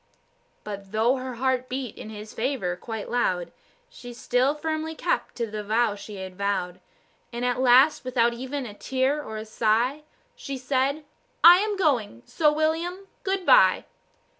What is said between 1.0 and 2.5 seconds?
her heart beat in his